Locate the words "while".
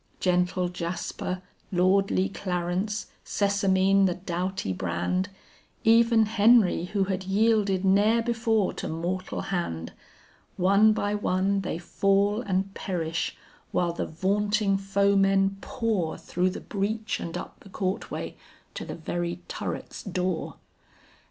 13.71-13.93